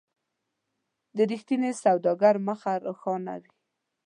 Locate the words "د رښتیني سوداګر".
1.15-2.35